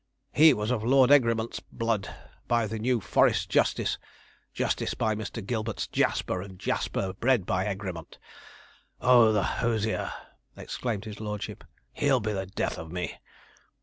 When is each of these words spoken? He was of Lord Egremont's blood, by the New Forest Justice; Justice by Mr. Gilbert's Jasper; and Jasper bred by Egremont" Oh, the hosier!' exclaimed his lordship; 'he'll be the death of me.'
He 0.33 0.55
was 0.55 0.71
of 0.71 0.83
Lord 0.83 1.11
Egremont's 1.11 1.59
blood, 1.59 2.09
by 2.47 2.65
the 2.65 2.79
New 2.79 3.01
Forest 3.01 3.49
Justice; 3.49 3.99
Justice 4.51 4.95
by 4.95 5.13
Mr. 5.13 5.45
Gilbert's 5.45 5.85
Jasper; 5.85 6.41
and 6.41 6.57
Jasper 6.57 7.13
bred 7.13 7.45
by 7.45 7.65
Egremont" 7.71 8.17
Oh, 8.99 9.31
the 9.31 9.43
hosier!' 9.43 10.11
exclaimed 10.57 11.05
his 11.05 11.19
lordship; 11.19 11.63
'he'll 11.93 12.19
be 12.19 12.33
the 12.33 12.47
death 12.47 12.79
of 12.79 12.91
me.' 12.91 13.13